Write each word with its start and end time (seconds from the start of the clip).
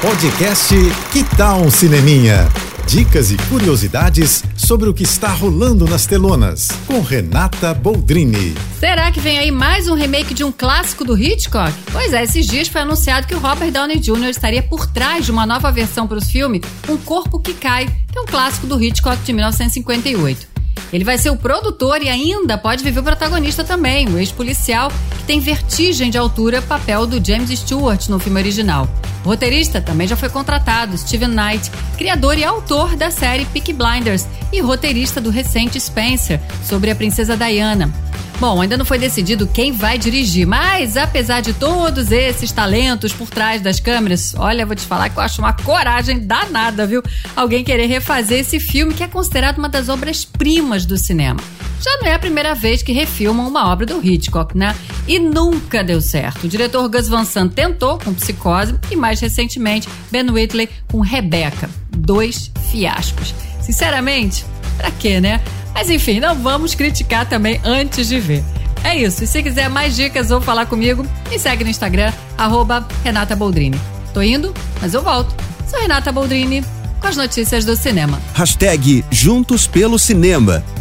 Podcast 0.00 0.76
Que 1.12 1.24
Tal 1.36 1.60
um 1.60 1.70
Cineminha? 1.72 2.48
Dicas 2.86 3.32
e 3.32 3.36
curiosidades 3.48 4.44
sobre 4.56 4.88
o 4.88 4.94
que 4.94 5.02
está 5.02 5.32
rolando 5.32 5.86
nas 5.86 6.06
telonas, 6.06 6.68
com 6.86 7.00
Renata 7.00 7.74
Boldrini. 7.74 8.54
Será 8.78 9.10
que 9.10 9.18
vem 9.18 9.40
aí 9.40 9.50
mais 9.50 9.88
um 9.88 9.94
remake 9.94 10.34
de 10.34 10.44
um 10.44 10.52
clássico 10.52 11.04
do 11.04 11.18
Hitchcock? 11.18 11.72
Pois 11.90 12.12
é, 12.12 12.22
esses 12.22 12.46
dias 12.46 12.68
foi 12.68 12.82
anunciado 12.82 13.26
que 13.26 13.34
o 13.34 13.40
Robert 13.40 13.72
Downey 13.72 13.98
Jr. 13.98 14.28
estaria 14.28 14.62
por 14.62 14.86
trás 14.86 15.24
de 15.24 15.32
uma 15.32 15.44
nova 15.44 15.72
versão 15.72 16.06
para 16.06 16.18
o 16.18 16.24
filme 16.24 16.62
Um 16.88 16.96
Corpo 16.96 17.40
que 17.40 17.52
Cai, 17.52 17.86
que 17.86 18.18
é 18.18 18.20
um 18.20 18.26
clássico 18.26 18.68
do 18.68 18.80
Hitchcock 18.80 19.20
de 19.24 19.32
1958. 19.32 20.46
Ele 20.92 21.04
vai 21.04 21.18
ser 21.18 21.30
o 21.30 21.36
produtor 21.36 22.00
e 22.02 22.08
ainda 22.08 22.56
pode 22.56 22.84
viver 22.84 23.00
o 23.00 23.02
protagonista 23.02 23.64
também, 23.64 24.08
o 24.08 24.16
ex-policial 24.16 24.92
que 25.18 25.24
tem 25.24 25.40
vertigem 25.40 26.08
de 26.08 26.16
altura, 26.16 26.62
papel 26.62 27.04
do 27.04 27.22
James 27.22 27.50
Stewart 27.50 28.08
no 28.08 28.20
filme 28.20 28.40
original. 28.40 28.88
O 29.24 29.28
roteirista 29.28 29.80
também 29.80 30.06
já 30.06 30.16
foi 30.16 30.28
contratado, 30.28 30.96
Steven 30.96 31.28
Knight, 31.28 31.70
criador 31.96 32.38
e 32.38 32.44
autor 32.44 32.96
da 32.96 33.10
série 33.10 33.44
Peaky 33.46 33.72
Blinders 33.72 34.26
e 34.52 34.60
roteirista 34.60 35.20
do 35.20 35.30
recente 35.30 35.80
Spencer, 35.80 36.40
sobre 36.64 36.90
a 36.90 36.96
princesa 36.96 37.36
Diana. 37.36 37.92
Bom, 38.40 38.60
ainda 38.60 38.76
não 38.76 38.84
foi 38.84 38.98
decidido 38.98 39.48
quem 39.48 39.72
vai 39.72 39.98
dirigir, 39.98 40.46
mas 40.46 40.96
apesar 40.96 41.40
de 41.40 41.52
todos 41.52 42.12
esses 42.12 42.52
talentos 42.52 43.12
por 43.12 43.28
trás 43.28 43.60
das 43.60 43.80
câmeras, 43.80 44.32
olha, 44.38 44.64
vou 44.64 44.76
te 44.76 44.86
falar 44.86 45.08
que 45.08 45.18
eu 45.18 45.22
acho 45.22 45.40
uma 45.40 45.52
coragem 45.52 46.20
danada, 46.20 46.86
viu? 46.86 47.02
Alguém 47.34 47.64
querer 47.64 47.86
refazer 47.86 48.38
esse 48.38 48.60
filme 48.60 48.94
que 48.94 49.02
é 49.02 49.08
considerado 49.08 49.58
uma 49.58 49.68
das 49.68 49.88
obras-primas 49.88 50.86
do 50.86 50.96
cinema. 50.96 51.40
Já 51.80 51.96
não 51.98 52.08
é 52.08 52.14
a 52.14 52.18
primeira 52.18 52.54
vez 52.54 52.82
que 52.82 52.92
refilmam 52.92 53.46
uma 53.46 53.70
obra 53.70 53.86
do 53.86 54.04
Hitchcock, 54.04 54.56
né? 54.56 54.74
E 55.06 55.18
nunca 55.18 55.84
deu 55.84 56.00
certo. 56.00 56.44
O 56.44 56.48
diretor 56.48 56.88
Gus 56.88 57.08
Van 57.08 57.24
Sant 57.24 57.52
tentou 57.52 57.98
com 57.98 58.12
Psicose 58.14 58.74
e 58.90 58.96
mais 58.96 59.20
recentemente 59.20 59.88
Ben 60.10 60.28
Whitley 60.28 60.68
com 60.90 61.00
Rebecca. 61.00 61.70
Dois 61.96 62.50
fiascos. 62.70 63.34
Sinceramente, 63.60 64.44
pra 64.76 64.90
quê, 64.90 65.20
né? 65.20 65.40
Mas 65.72 65.90
enfim, 65.90 66.18
não 66.18 66.34
vamos 66.34 66.74
criticar 66.74 67.28
também 67.28 67.60
antes 67.64 68.08
de 68.08 68.18
ver. 68.18 68.42
É 68.82 68.96
isso. 68.96 69.22
E 69.22 69.26
se 69.26 69.42
quiser 69.42 69.68
mais 69.68 69.94
dicas 69.94 70.30
ou 70.30 70.40
falar 70.40 70.66
comigo, 70.66 71.06
me 71.30 71.38
segue 71.38 71.64
no 71.64 71.70
Instagram, 71.70 72.12
arroba 72.36 72.86
Renata 73.04 73.36
Boldrini. 73.36 73.80
Tô 74.12 74.22
indo, 74.22 74.52
mas 74.80 74.94
eu 74.94 75.02
volto. 75.02 75.34
Sou 75.68 75.80
Renata 75.80 76.10
Boldrini 76.10 76.64
com 77.00 77.06
as 77.06 77.16
notícias 77.16 77.64
do 77.64 77.76
cinema. 77.76 78.20
Hashtag 78.34 79.04
Juntos 79.10 79.66
pelo 79.66 79.98
Cinema. 79.98 80.64